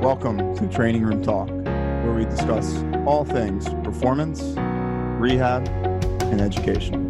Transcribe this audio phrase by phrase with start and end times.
[0.00, 4.42] Welcome to Training Room Talk, where we discuss all things performance,
[5.18, 5.66] rehab,
[6.22, 7.08] and education.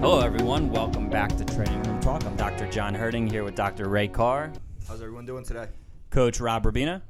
[0.00, 0.70] Hello, everyone.
[0.70, 2.24] Welcome back to Training Room Talk.
[2.24, 2.68] I'm Dr.
[2.70, 3.88] John Herting here with Dr.
[3.88, 4.50] Ray Carr,
[4.88, 5.68] How's everyone doing today?
[6.10, 7.02] Coach Rob Rabina,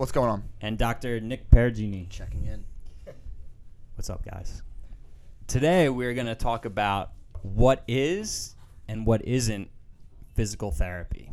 [0.00, 0.44] What's going on?
[0.62, 1.20] and Dr.
[1.20, 2.08] Nick Pergini.
[2.08, 2.64] Checking in.
[3.96, 4.62] What's up, guys?
[5.46, 7.10] Today, we're going to talk about
[7.42, 8.56] what is
[8.88, 9.68] and what isn't
[10.34, 11.30] physical therapy.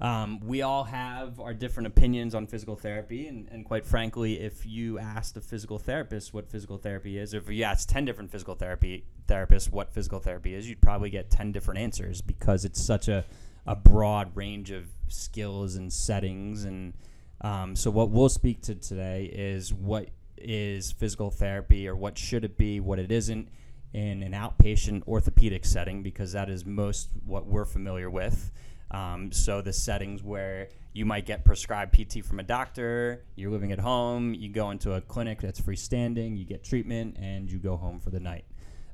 [0.00, 4.64] Um, we all have our different opinions on physical therapy, and, and quite frankly, if
[4.64, 8.30] you asked a physical therapist what physical therapy is, or if you asked 10 different
[8.30, 12.80] physical therapy therapists what physical therapy is, you'd probably get 10 different answers because it's
[12.80, 13.24] such a,
[13.66, 16.62] a broad range of skills and settings.
[16.62, 16.94] And
[17.40, 22.44] um, so, what we'll speak to today is what is physical therapy or what should
[22.44, 23.48] it be, what it isn't
[23.92, 28.52] in an outpatient orthopedic setting, because that is most what we're familiar with.
[28.90, 33.72] Um, so the settings where you might get prescribed PT from a doctor, you're living
[33.72, 37.76] at home, you go into a clinic that's freestanding, you get treatment, and you go
[37.76, 38.44] home for the night.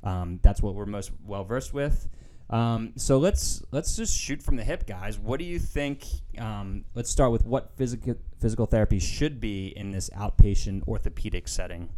[0.04, 2.08] Um, that's what we're most well versed with.
[2.48, 5.18] Um, so let's let's just shoot from the hip, guys.
[5.18, 6.04] What do you think?
[6.38, 11.88] Um, let's start with what physical physical therapy should be in this outpatient orthopedic setting.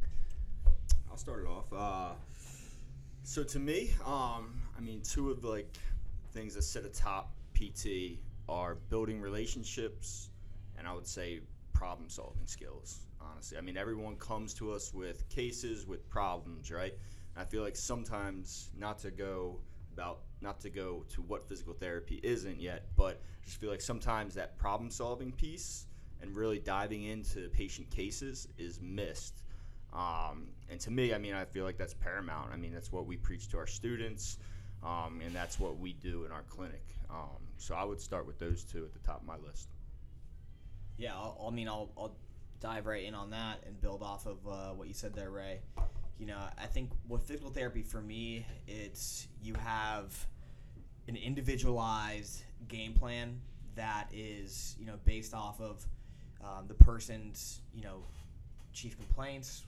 [1.11, 1.73] I'll start it off.
[1.73, 2.15] Uh,
[3.25, 5.77] so to me, um, I mean, two of the like
[6.33, 10.31] things that sit atop PT are building relationships,
[10.79, 11.41] and I would say
[11.75, 13.01] problem solving skills.
[13.21, 16.95] Honestly, I mean, everyone comes to us with cases with problems, right?
[17.35, 19.59] And I feel like sometimes not to go
[19.99, 23.81] about not to go to what physical therapy isn't yet, but I just feel like
[23.81, 25.87] sometimes that problem solving piece
[26.23, 29.43] and really diving into patient cases is missed.
[29.93, 32.53] Um, and to me, I mean, I feel like that's paramount.
[32.53, 34.39] I mean, that's what we preach to our students,
[34.85, 36.85] um, and that's what we do in our clinic.
[37.11, 39.69] Um, so I would start with those two at the top of my list.
[40.97, 42.17] Yeah, I'll, I mean, I'll, I'll
[42.61, 45.61] dive right in on that and build off of uh, what you said there, Ray.
[46.19, 50.27] You know, I think with physical therapy for me, it's you have
[51.07, 53.41] an individualized game plan
[53.77, 55.87] that is, you know, based off of
[56.43, 58.03] um, the person's, you know,
[58.73, 59.65] chief complaints,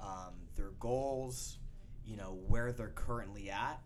[0.00, 1.58] um, their goals,
[2.04, 3.80] you know, where they're currently at,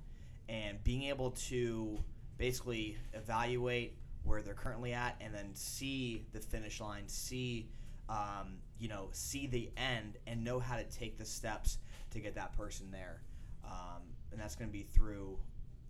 [0.49, 1.97] and being able to
[2.39, 7.69] basically evaluate where they're currently at and then see the finish line, see,
[8.09, 11.79] um, you know, see the end and know how to take the steps
[12.11, 13.23] to get that person there.
[13.65, 15.39] Um, and that's going to be through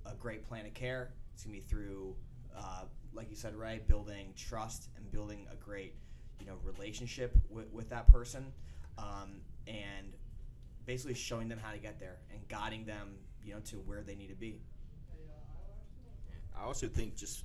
[0.06, 1.12] a great plan of care.
[1.34, 2.14] It's going to be through,
[2.56, 5.94] uh, like you said, right, building trust and building a great,
[6.40, 8.52] you know, relationship with, with that person,
[8.98, 10.14] um, and
[10.86, 14.14] basically showing them how to get there and guiding them, you know, to where they
[14.14, 14.60] need to be.
[16.58, 17.44] I also think just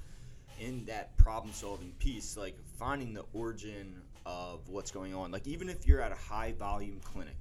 [0.60, 5.32] in that problem solving piece, like finding the origin of what's going on.
[5.32, 7.38] Like even if you're at a high volume clinic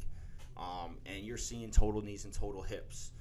[0.57, 3.13] um, and you're seeing total knees and total hips,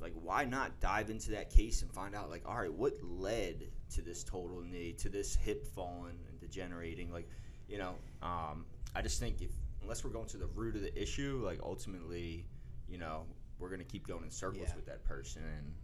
[0.00, 3.68] like why not dive into that case and find out like all right, what led
[3.94, 7.12] to this total knee, to this hip falling and degenerating?
[7.12, 7.28] Like,
[7.68, 8.64] you know, um,
[8.94, 9.50] I just think if
[9.82, 12.46] unless we're going to the root of the issue, like ultimately,
[12.88, 13.24] you know,
[13.58, 14.76] we're gonna keep going in circles Yeah.
[14.76, 15.74] with that person and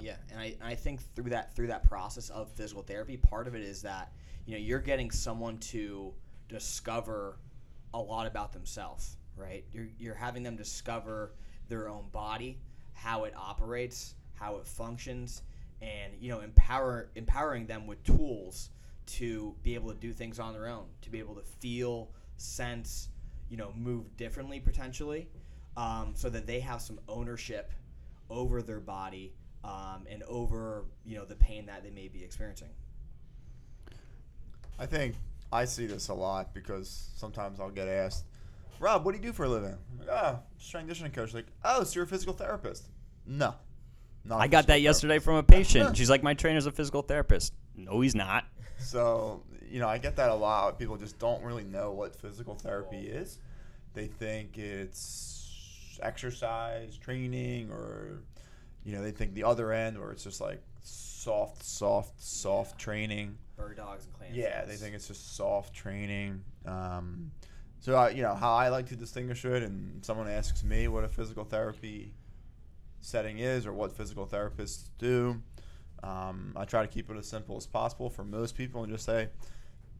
[0.00, 3.48] Yeah, and I, and I think through that through that process of physical therapy, part
[3.48, 4.12] of it is that
[4.46, 6.14] you know you're getting someone to
[6.48, 7.40] discover
[7.94, 9.64] a lot about themselves, right?
[9.72, 11.32] You're you're having them discover
[11.68, 12.58] their own body,
[12.92, 15.42] how it operates, how it functions,
[15.80, 18.70] and you know empower empowering them with tools
[19.06, 23.08] to be able to do things on their own, to be able to feel, sense,
[23.48, 25.28] you know, move differently potentially,
[25.76, 27.72] um, so that they have some ownership
[28.28, 29.32] over their body
[29.64, 32.68] um, and over you know the pain that they may be experiencing.
[34.78, 35.16] I think
[35.52, 38.24] I see this a lot because sometimes I'll get asked,
[38.80, 39.76] Rob, what do you do for a living?
[39.92, 41.34] I'm like, oh, strength conditioning coach.
[41.34, 42.88] Like, oh, so you're a physical therapist?
[43.26, 43.54] No.
[44.24, 45.96] Not a I got that physical yesterday from a patient.
[45.96, 48.44] She's like, "My trainer's a physical therapist." No, he's not.
[48.78, 50.78] So, you know, I get that a lot.
[50.78, 53.38] People just don't really know what physical therapy is.
[53.94, 58.22] They think it's exercise, training, or,
[58.84, 63.36] you know, they think the other end where it's just like soft, soft, soft training.
[63.56, 64.36] Bird dogs and clams.
[64.36, 66.42] Yeah, they think it's just soft training.
[66.66, 67.32] Um,
[67.80, 71.04] so, uh, you know, how I like to distinguish it, and someone asks me what
[71.04, 72.12] a physical therapy
[73.00, 75.40] setting is or what physical therapists do,
[76.02, 79.04] um, I try to keep it as simple as possible for most people and just
[79.04, 79.28] say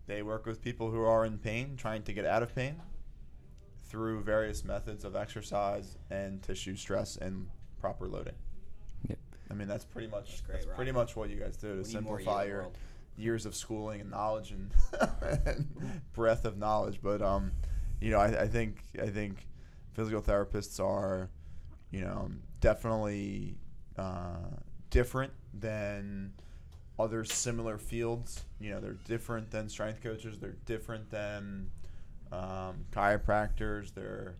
[0.06, 2.76] they work with people who are in pain, trying to get out of pain.
[3.88, 7.48] through various methods of exercise and tissue stress and
[7.80, 8.34] proper loading.
[9.08, 9.18] Yep.
[9.50, 11.78] I mean, that's pretty much That's great, that's pretty much what you guys do to
[11.78, 12.78] We simplify your world.
[13.16, 14.70] years of schooling and knowledge and,
[15.46, 17.00] and breadth of knowledge.
[17.02, 17.52] But um,
[18.00, 19.46] you know, I, I think I think
[19.92, 21.30] physical therapists are,
[21.90, 22.30] you know,
[22.60, 23.56] definitely
[23.96, 24.56] uh,
[24.90, 26.32] different than
[26.98, 28.44] other similar fields.
[28.60, 30.38] You know, they're different than strength coaches.
[30.38, 31.70] They're different than
[32.32, 33.94] um, chiropractors.
[33.94, 34.36] They're,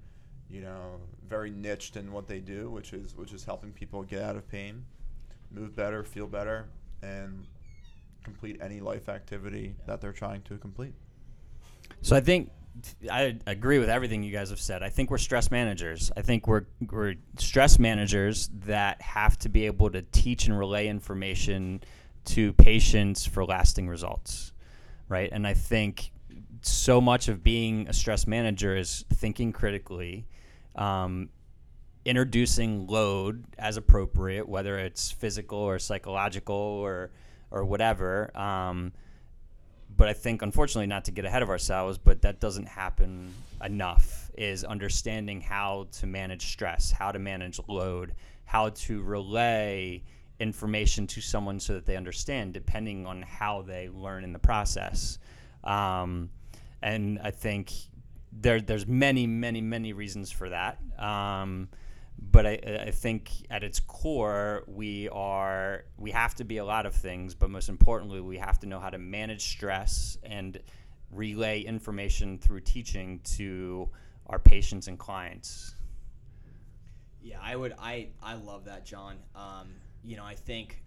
[0.49, 4.23] you know, very niched in what they do, which is which is helping people get
[4.23, 4.85] out of pain,
[5.51, 6.69] move better, feel better,
[7.03, 7.47] and
[8.23, 10.95] complete any life activity that they're trying to complete.
[12.03, 12.51] So I think
[13.11, 14.83] I agree with everything you guys have said.
[14.83, 16.11] I think we're stress managers.
[16.17, 20.89] I think we're we're stress managers that have to be able to teach and relay
[20.89, 21.83] information
[22.27, 24.53] to patients for lasting results,
[25.09, 25.31] right?
[25.33, 26.13] And I think
[26.61, 30.27] so much of being a stress manager is thinking critically,
[30.75, 31.31] um,
[32.05, 37.11] introducing load as appropriate, whether it's physical or psychological or
[37.51, 38.37] or whatever.
[38.37, 38.93] Um,
[39.99, 44.31] but I think, unfortunately, not to get ahead of ourselves, but that doesn't happen enough.
[44.39, 48.15] Is understanding how to manage stress, how to manage load,
[48.45, 50.05] how to relay
[50.39, 55.19] information to someone so that they understand, depending on how they learn in the process.
[55.65, 56.31] Um,
[56.81, 57.73] and I think
[58.33, 60.79] there, there's many, many, many reasons for that.
[60.99, 61.69] Um,
[62.21, 66.85] but I, I think at its core, we are we have to be a lot
[66.85, 70.59] of things, but most importantly, we have to know how to manage stress and
[71.13, 73.89] relay information through teaching to
[74.27, 75.75] our patients and clients.
[77.23, 77.75] Yeah, I would.
[77.79, 79.17] I I love that, John.
[79.35, 79.69] Um,
[80.03, 80.83] you know, I think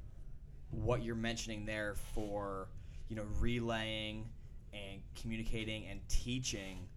[0.70, 2.68] what you're mentioning there for
[3.08, 4.28] you know relaying
[4.74, 6.88] and communicating and teaching,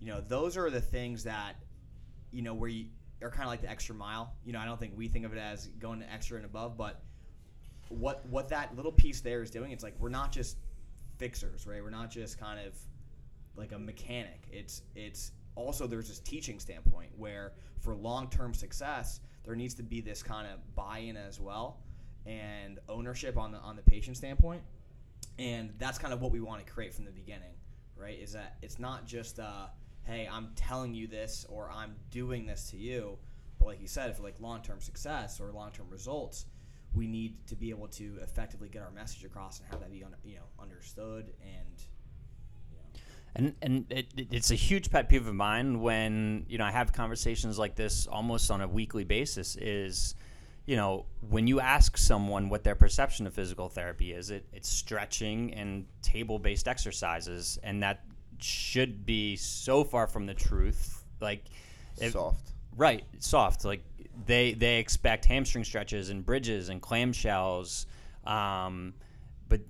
[0.00, 1.54] you know, those are the things that
[2.32, 2.86] you know where you
[3.22, 4.34] are kind of like the extra mile.
[4.44, 7.02] You know, I don't think we think of it as going extra and above, but
[7.88, 10.56] what what that little piece there is doing, it's like we're not just
[11.18, 11.82] fixers, right?
[11.82, 12.74] We're not just kind of
[13.56, 14.48] like a mechanic.
[14.50, 20.00] It's it's also there's this teaching standpoint where for long-term success there needs to be
[20.00, 21.78] this kind of buy-in as well
[22.26, 24.62] and ownership on the on the patient standpoint
[25.38, 27.54] and that's kind of what we want to create from the beginning
[27.96, 29.66] right is that it's not just uh,
[30.04, 33.16] hey i'm telling you this or i'm doing this to you
[33.58, 36.46] but like you said for like long-term success or long-term results
[36.94, 40.04] we need to be able to effectively get our message across and have that be
[40.04, 41.84] un- you know understood and
[43.36, 46.92] And and it- it's a huge pet peeve of mine when you know I have
[46.92, 49.56] conversations like this almost on a weekly basis.
[49.56, 50.14] Is
[50.66, 54.68] you know when you ask someone what their perception of physical therapy is, it, it's
[54.68, 58.04] stretching and table based exercises, and that
[58.40, 61.04] should be so far from the truth.
[61.20, 61.44] Like
[61.98, 62.52] if- Soft.
[62.76, 63.64] Right, soft.
[63.64, 63.84] Like
[64.26, 67.86] they they expect hamstring stretches and bridges and clamshells,
[68.26, 68.94] um,
[69.48, 69.60] but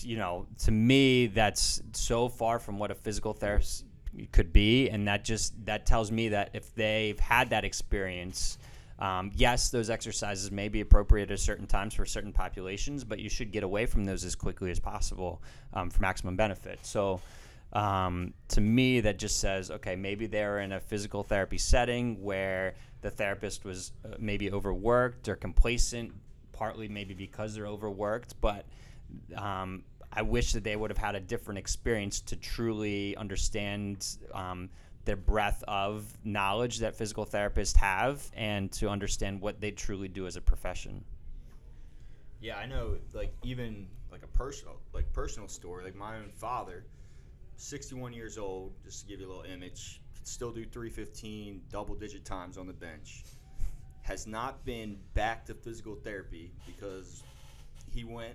[0.00, 3.84] you know, to me, that's so far from what a physical therapist
[4.32, 8.58] could be, and that just that tells me that if they've had that experience.
[8.98, 13.28] Um, yes, those exercises may be appropriate at certain times for certain populations, but you
[13.28, 15.42] should get away from those as quickly as possible
[15.72, 16.78] um, for maximum benefit.
[16.82, 17.20] So,
[17.72, 22.74] um, to me, that just says, okay, maybe they're in a physical therapy setting where
[23.00, 26.12] the therapist was uh, maybe overworked or complacent,
[26.52, 28.40] partly maybe because they're overworked.
[28.40, 28.66] But
[29.36, 34.68] um, I wish that they would have had a different experience to truly understand um,
[35.04, 40.26] the breadth of knowledge that physical therapists have and to understand what they truly do
[40.26, 41.04] as a profession.
[42.40, 42.96] Yeah, I know.
[43.14, 45.84] Like even like a personal, like personal story.
[45.84, 46.84] Like my own father,
[47.56, 48.72] 61 years old.
[48.84, 52.66] Just to give you a little image, can still do 315 double digit times on
[52.66, 53.24] the bench.
[54.02, 57.22] Has not been back to physical therapy because
[57.92, 58.34] he went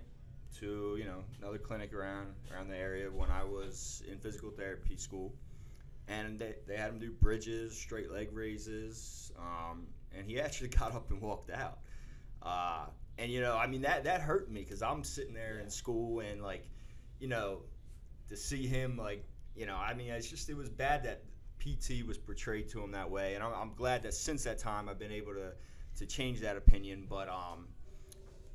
[0.59, 4.95] to you know another clinic around around the area when I was in physical therapy
[4.95, 5.33] school,
[6.07, 10.93] and they, they had him do bridges, straight leg raises, um, and he actually got
[10.93, 11.79] up and walked out.
[12.41, 12.85] Uh,
[13.17, 16.21] and you know, I mean that that hurt me because I'm sitting there in school
[16.21, 16.67] and like,
[17.19, 17.59] you know,
[18.29, 19.23] to see him like,
[19.55, 21.23] you know, I mean, it's just it was bad that
[21.59, 24.87] PT was portrayed to him that way, and I'm, I'm glad that since that time
[24.89, 25.53] I've been able to
[25.97, 27.07] to change that opinion.
[27.09, 27.67] But um,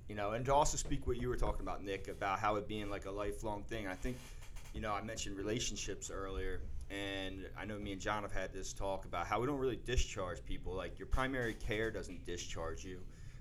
[0.08, 2.68] you know, and to also speak what you were talking about, Nick, about how it
[2.68, 3.86] being like a lifelong thing.
[3.86, 4.16] I think,
[4.74, 6.60] you know, I mentioned relationships earlier,
[6.90, 9.80] and I know me and John have had this talk about how we don't really
[9.84, 10.74] discharge people.
[10.74, 13.00] Like your primary care doesn't discharge you.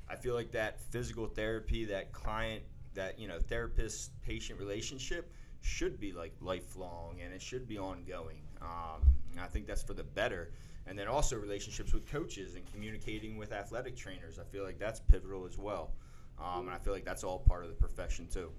[0.09, 5.31] I feel like that physical therapy, that client, that you know, therapist patient relationship
[5.61, 8.41] should be like lifelong and it should be ongoing.
[8.61, 9.01] Um,
[9.39, 10.51] I think that's for the better.
[10.87, 14.39] And then also relationships with coaches and communicating with athletic trainers.
[14.39, 15.91] I feel like that's pivotal as well.
[16.39, 18.51] Um, and I feel like that's all part of the profession too.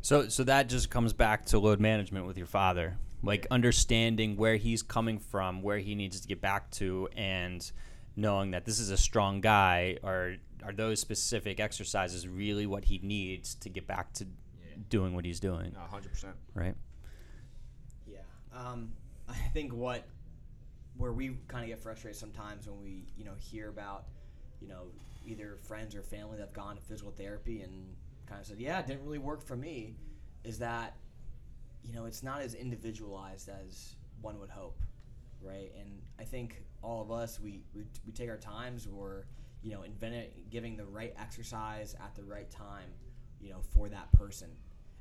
[0.00, 4.56] So, so that just comes back to load management with your father, like understanding where
[4.56, 7.70] he's coming from, where he needs to get back to, and
[8.16, 9.98] knowing that this is a strong guy.
[10.04, 14.26] Are are those specific exercises really what he needs to get back to
[14.88, 15.72] doing what he's doing?
[15.74, 16.32] No, 100%.
[16.54, 16.74] Right.
[18.06, 18.18] Yeah.
[18.52, 18.92] Um,
[19.28, 20.06] I think what
[20.96, 24.04] where we kind of get frustrated sometimes when we you know hear about
[24.60, 24.86] you know
[25.26, 27.94] either friends or family that've gone to physical therapy and
[28.26, 29.96] kind of said yeah it didn't really work for me
[30.44, 30.94] is that
[31.82, 34.78] you know it's not as individualized as one would hope
[35.42, 39.24] right and i think all of us we we, we take our times we're
[39.62, 42.90] you know inventing giving the right exercise at the right time
[43.44, 44.48] you know for that person.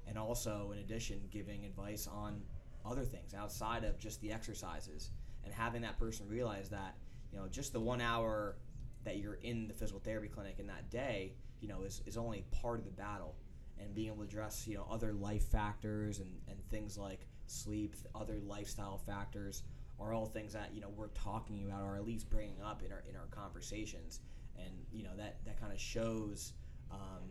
[0.05, 2.41] And also in addition giving advice on
[2.85, 5.11] other things outside of just the exercises
[5.45, 6.95] and having that person realize that
[7.31, 8.57] you know just the one hour
[9.05, 11.33] that you're in the physical therapy clinic in that day
[11.63, 13.35] you know is, is only part of the battle.
[13.79, 17.95] And being able to address you know other life factors and, and things like sleep
[18.13, 19.63] other lifestyle factors
[19.99, 22.91] are all things that you know we're talking about or at least bringing up in
[22.91, 24.19] our in our conversations.
[24.57, 26.53] And you know that that kind of shows
[26.91, 27.23] um,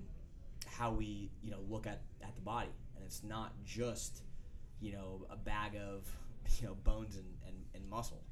[0.72, 4.22] how we you know look at at the body and it's not just
[4.80, 6.08] you know a bag of
[6.60, 8.22] you know bones and, and, and muscle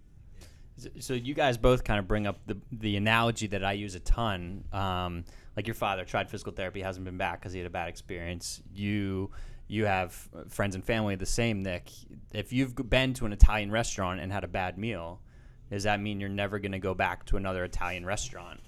[0.98, 4.00] So you guys both kind of bring up the the analogy that I use a
[4.00, 4.64] ton.
[4.72, 5.24] Um,
[5.56, 8.62] like your father tried physical therapy, hasn't been back because he had a bad experience.
[8.72, 9.30] You
[9.68, 11.62] you have friends and family the same.
[11.62, 11.90] Nick,
[12.32, 15.20] if you've been to an Italian restaurant and had a bad meal,
[15.70, 18.60] does that mean you're never going to go back to another Italian restaurant?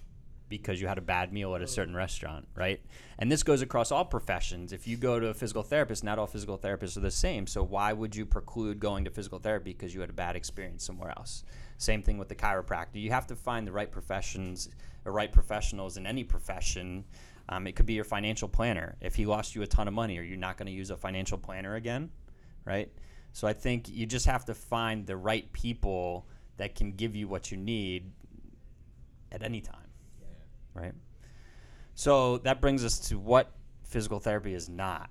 [0.58, 2.78] Because you had a bad meal at a certain restaurant, right?
[3.18, 4.74] And this goes across all professions.
[4.74, 7.46] If you go to a physical therapist, not all physical therapists are the same.
[7.46, 10.84] So why would you preclude going to physical therapy because you had a bad experience
[10.84, 11.42] somewhere else?
[11.78, 12.96] Same thing with the chiropractor.
[12.96, 14.68] You have to find the right professions,
[15.06, 17.04] or right professionals in any profession.
[17.48, 18.96] Um, it could be your financial planner.
[19.00, 20.98] If he lost you a ton of money, are you not going to use a
[20.98, 22.10] financial planner again,
[22.66, 22.92] right?
[23.32, 26.26] So I think you just have to find the right people
[26.58, 28.12] that can give you what you need
[29.32, 29.81] at any time
[30.74, 30.94] right?
[31.94, 33.52] So that brings us to what
[33.84, 35.10] physical therapy is not.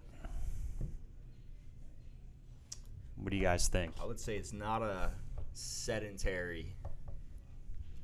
[3.15, 3.93] What do you guys think?
[4.01, 5.11] I would say it's not a
[5.53, 6.75] sedentary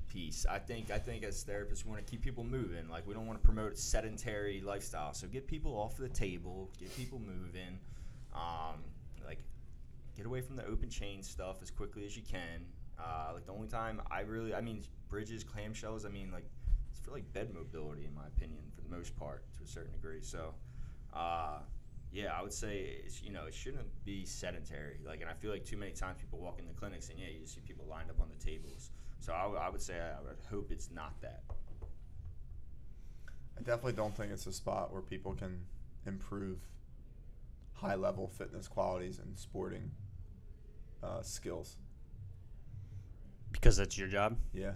[0.08, 0.46] piece.
[0.50, 2.88] I think I think as therapists we want to keep people moving.
[2.90, 5.14] Like we don't want to promote a sedentary lifestyle.
[5.14, 7.80] So get people off the table, get people moving.
[8.34, 8.84] Um,
[9.26, 9.40] like
[10.16, 12.66] get away from the open chain stuff as quickly as you can.
[13.00, 16.06] Uh, like the only time I really, I mean, bridges, clamshells.
[16.06, 16.46] I mean, like
[17.08, 20.22] for like bed mobility, in my opinion, for the most part, to a certain degree.
[20.22, 20.54] So,
[21.14, 21.60] uh,
[22.12, 25.00] yeah, I would say it's, you know it shouldn't be sedentary.
[25.06, 27.28] Like, and I feel like too many times people walk in the clinics and yeah,
[27.34, 28.92] you just see people lined up on the tables.
[29.20, 31.44] So I, w- I would say I would hope it's not that.
[33.58, 35.66] I definitely don't think it's a spot where people can
[36.06, 36.60] improve
[37.74, 39.92] high level fitness qualities and sporting
[41.04, 41.78] uh, skills.
[43.52, 44.38] Because that's your job.
[44.54, 44.74] Yeah.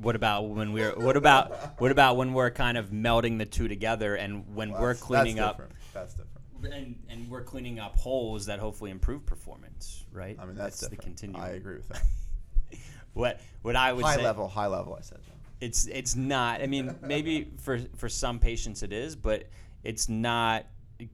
[0.00, 3.66] What about when we're what about what about when we're kind of melding the two
[3.68, 5.74] together and when Well, we're that's- cleaning that's up different.
[5.92, 6.74] That's different.
[6.74, 10.36] and and we're cleaning up holes that hopefully improve performance, right?
[10.40, 11.40] I mean, that's, the continuum.
[11.42, 12.02] I agree with that.
[13.14, 14.94] What what I would high say level, high level.
[14.96, 15.18] I said.
[15.26, 15.34] John.
[15.60, 16.60] it's it's not.
[16.62, 19.48] I mean, maybe for for some patients it is, but
[19.82, 20.66] it's not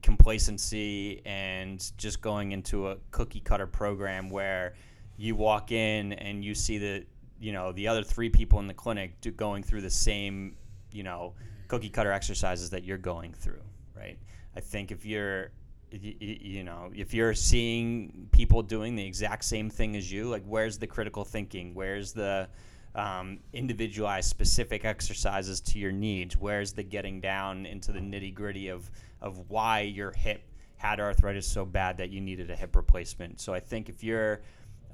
[0.03, 4.73] complacency and just going into a cookie cutter program where
[5.17, 7.05] you walk in and you see the
[7.45, 10.55] you know the other three people in the clinic do, going through the same
[10.91, 11.35] you know
[11.67, 13.61] cookie cutter exercises that you're going through,
[13.95, 14.17] right?
[14.55, 15.51] I think if you're
[15.91, 20.79] you, know if you're seeing people doing the exact same thing as you like where's
[20.79, 21.75] the critical thinking?
[21.75, 22.49] Where's the
[22.95, 26.35] um, individualized specific exercises to your needs?
[26.35, 28.89] Where's the getting down into the nitty gritty of
[29.21, 30.41] of why your hip
[30.77, 33.39] had arthritis so bad that you needed a hip replacement?
[33.39, 34.41] So i think if you're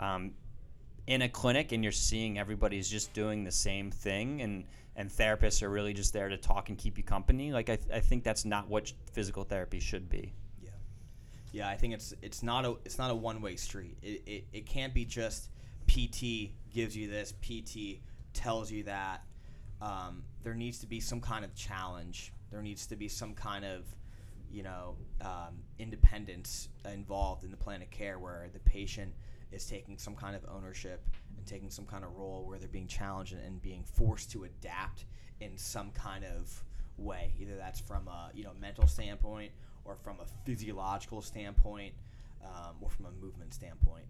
[0.01, 0.31] um,
[1.11, 4.63] in a clinic and you're seeing everybody's just doing the same thing and
[4.95, 7.89] and therapists are really just there to talk and keep you company like i, th-
[7.93, 10.69] I think that's not what physical therapy should be Yeah,
[11.51, 11.69] yeah.
[11.69, 13.97] I think it's it's not a it's not a one way street.
[14.01, 15.49] It, it it can't be just
[15.87, 17.99] PT gives you this, PT
[18.33, 19.23] tells you that.
[19.81, 22.31] Um, there needs to be some kind of challenge.
[22.51, 23.83] There needs to be some kind of
[24.49, 29.13] you know um, independence involved in the plan of care where the patient
[29.51, 31.03] is taking some kind of ownership
[31.37, 34.43] and taking some kind of role where they're being challenged and, and being forced to
[34.43, 35.05] adapt
[35.39, 36.63] in some kind of
[36.97, 37.33] way.
[37.39, 39.51] Either that's from a you know mental standpoint
[39.85, 41.93] or from a physiological standpoint
[42.43, 44.05] um, or from a movement standpoint.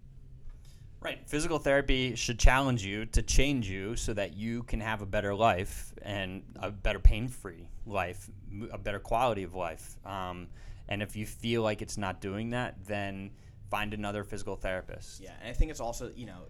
[1.00, 1.18] Right.
[1.26, 5.34] Physical therapy should challenge you to change you so that you can have a better
[5.34, 8.30] life and a better pain free life,
[8.70, 9.96] a better quality of life.
[10.06, 10.46] Um,
[10.88, 13.32] and if you feel like it's not doing that, then
[13.72, 15.18] find another physical therapist.
[15.18, 16.42] Yeah, and I think it's also you know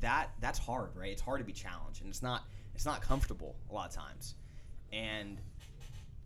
[0.00, 1.10] that that's hard, right?
[1.10, 2.44] It's hard to be challenged, and it's not
[2.74, 4.34] it's not comfortable a lot of times.
[4.92, 5.40] And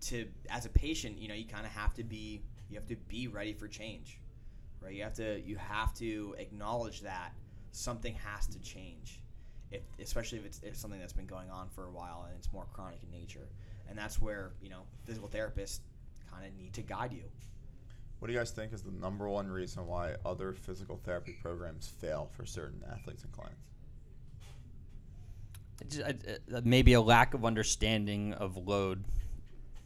[0.08, 2.96] to as a patient, you know, you kind of have to be you have to
[3.08, 4.18] be ready for change,
[4.80, 4.92] right?
[4.92, 7.32] You have to you have to acknowledge that
[7.70, 9.20] something has to change,
[9.70, 12.52] if especially if it's if something that's been going on for a while and it's
[12.52, 13.48] more chronic in nature.
[13.88, 15.78] And that's where you know physical therapists
[16.28, 17.30] kind of need to guide you.
[18.22, 21.88] What do you guys think is the number one reason why other physical therapy programs
[21.88, 23.64] fail for certain athletes and clients?
[25.88, 29.02] Just, uh, uh, maybe a lack of understanding of load,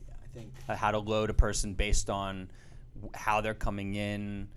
[0.06, 2.50] Yeah, I think uh, how to load a person based on
[2.96, 4.48] w- how they're coming in,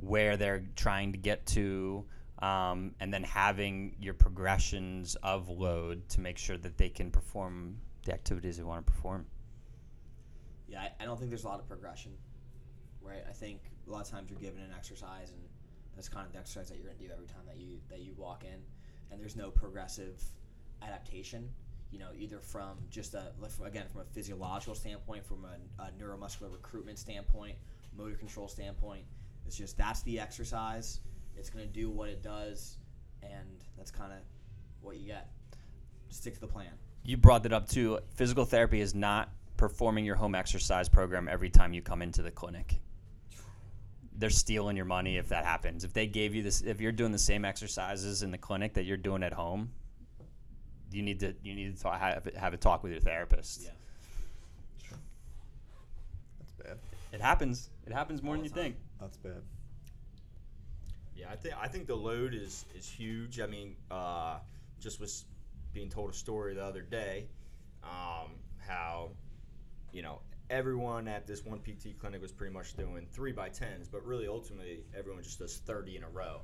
[0.00, 2.06] where they're trying to get to,
[2.38, 7.76] um, and then having your progressions of load to make sure that they can perform
[8.06, 9.26] the activities they want to perform.
[10.68, 12.12] Yeah, I, I don't think there's a lot of progression,
[13.06, 13.24] right?
[13.28, 15.40] I think a lot of times you're given an exercise, and
[15.94, 18.00] that's kind of the exercise that you're going to do every time that you that
[18.00, 18.60] you walk in,
[19.10, 20.22] and there's no progressive
[20.82, 21.48] adaptation.
[21.90, 23.32] You know, either from just a
[23.64, 27.56] again from a physiological standpoint, from a, a neuromuscular recruitment standpoint,
[27.96, 29.04] motor control standpoint.
[29.46, 31.00] It's just that's the exercise.
[31.36, 32.78] It's going to do what it does,
[33.22, 34.18] and that's kind of
[34.80, 35.30] what you get.
[36.08, 36.72] Stick to the plan.
[37.04, 38.00] You brought that up too.
[38.14, 42.30] Physical therapy is not performing your home exercise program every time you come into the
[42.30, 42.80] clinic.
[44.18, 45.84] They're stealing your money if that happens.
[45.84, 48.84] If they gave you this, if you're doing the same exercises in the clinic that
[48.84, 49.70] you're doing at home,
[50.90, 53.64] you need to you need to talk, have, have a talk with your therapist.
[53.64, 53.70] Yeah.
[56.38, 56.78] That's bad.
[57.12, 57.68] It happens.
[57.86, 58.62] It happens more All than you time.
[58.62, 58.76] think.
[59.00, 59.42] That's bad.
[61.14, 63.40] Yeah, I think I think the load is is huge.
[63.40, 64.38] I mean, uh,
[64.80, 65.24] just was
[65.72, 67.26] being told a story the other day,
[67.82, 69.10] um, how
[69.92, 73.88] you know everyone at this one PT clinic was pretty much doing three by tens,
[73.88, 76.40] but really ultimately everyone just does thirty in a row.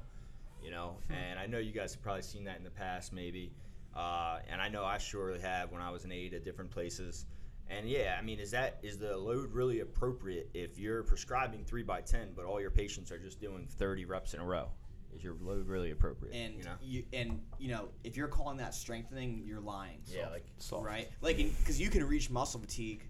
[0.62, 3.53] You know, and I know you guys have probably seen that in the past, maybe.
[3.97, 7.27] Uh, and I know I surely have when I was an aide at different places.
[7.69, 11.83] And yeah, I mean, is that is the load really appropriate if you're prescribing three
[11.83, 14.69] by ten, but all your patients are just doing thirty reps in a row?
[15.15, 16.35] Is your load really appropriate?
[16.35, 20.01] and you know, you and you know if you're calling that strengthening, you're lying.
[20.07, 20.87] yeah, like Soft.
[20.87, 23.07] right, like because you can reach muscle fatigue,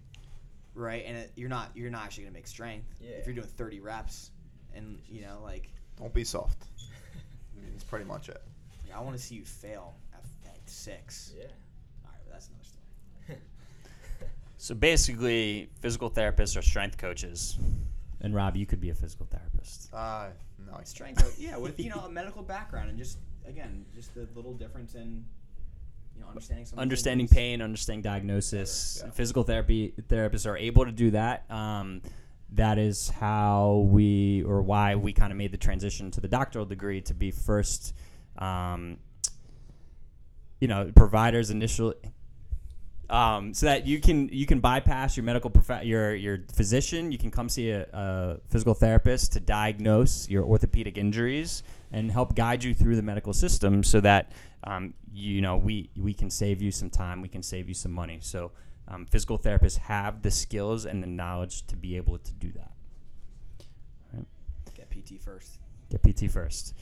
[0.75, 3.11] right, and it, you're not you're not actually gonna make strength Yeah.
[3.11, 4.31] if you're doing 30 reps,
[4.73, 6.63] and you know like, Don't be soft.
[6.79, 8.41] I mean, that's pretty much it.
[8.87, 11.33] like, I want to see you fail at, at six.
[11.37, 11.43] yeah.
[12.05, 13.39] All right, but that's another story.
[14.57, 17.57] So basically, physical therapists are strength coaches.
[18.21, 19.93] And Rob, you could be a physical therapist.
[19.93, 20.27] Uh,
[20.65, 24.13] no, I Strength, coach- yeah, with you know a medical background and just again just
[24.15, 25.25] the little difference in
[26.15, 27.37] you know understanding some understanding things.
[27.37, 29.01] pain, understanding diagnosis.
[29.03, 29.11] Yeah.
[29.11, 31.49] Physical therapy therapists are able to do that.
[31.51, 32.01] Um,
[32.53, 36.65] that is how we, or why we kind of made the transition to the doctoral
[36.65, 37.95] degree to be first,
[38.37, 38.97] um,
[40.59, 41.95] you know, providers initially.
[43.09, 47.11] Um, so that you can you can bypass your medical prof- your your physician.
[47.11, 52.33] You can come see a, a physical therapist to diagnose your orthopedic injuries and help
[52.33, 54.31] guide you through the medical system, so that
[54.63, 57.21] um, you know we we can save you some time.
[57.21, 58.19] We can save you some money.
[58.21, 58.51] So
[58.87, 62.71] um, physical therapists have the skills and the knowledge to be able to do that.
[64.73, 65.59] Get PT first.
[65.89, 66.73] Get PT first.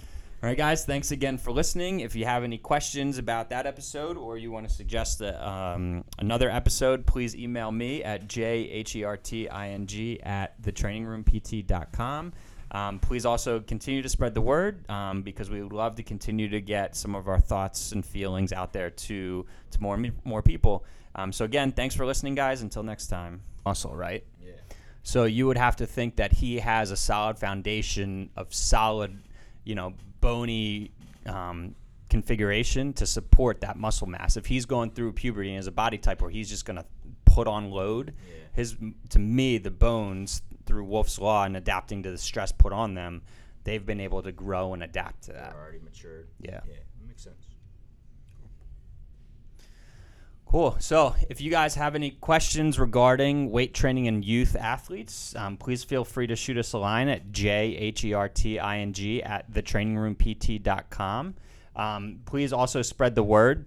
[0.43, 0.85] All right, guys.
[0.85, 1.99] Thanks again for listening.
[1.99, 6.03] If you have any questions about that episode or you want to suggest a, um,
[6.17, 12.33] another episode, please email me at jherting at thetrainingroompt.com.
[12.71, 16.49] Um, please also continue to spread the word um, because we would love to continue
[16.49, 20.85] to get some of our thoughts and feelings out there to to more more people.
[21.13, 22.63] Um, so again, thanks for listening, guys.
[22.63, 23.41] Until next time.
[23.63, 24.25] Muscle, right?
[24.43, 24.53] Yeah.
[25.03, 29.19] So you would have to think that he has a solid foundation of solid,
[29.65, 30.91] you know, bony
[31.25, 31.75] um,
[32.09, 34.37] configuration to support that muscle mass.
[34.37, 36.85] If he's going through puberty and has a body type where he's just going to
[37.25, 38.33] put on load, Yeah.
[38.53, 38.77] his
[39.09, 43.21] to me the bones through Wolff's law and adapting to the stress put on them,
[43.63, 45.51] they've been able to grow and adapt to that.
[45.51, 46.27] They're already matured.
[46.39, 46.59] Yeah.
[46.67, 46.75] Yeah,
[47.07, 47.47] makes sense.
[50.51, 50.75] Cool.
[50.79, 55.85] So, if you guys have any questions regarding weight training and youth athletes, um, please
[55.85, 61.35] feel free to shoot us a line at jherting at thetrainingroompt.com.
[61.73, 63.65] Um, please also spread the word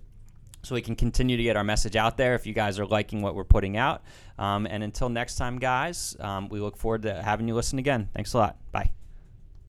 [0.63, 3.23] so we can continue to get our message out there if you guys are liking
[3.23, 4.03] what we're putting out.
[4.39, 8.11] Um, and until next time, guys, um, we look forward to having you listen again.
[8.13, 8.59] Thanks a lot.
[8.73, 8.91] Bye.